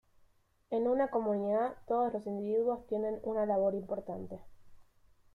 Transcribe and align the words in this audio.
En 0.71 0.87
una 0.87 1.11
comunidad 1.11 1.75
todos 1.87 2.11
los 2.11 2.25
individuos 2.25 2.87
tienen 2.87 3.19
una 3.21 3.45
labor 3.45 3.75
importante. 3.75 4.39